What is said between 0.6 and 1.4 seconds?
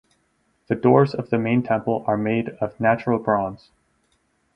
The doors of the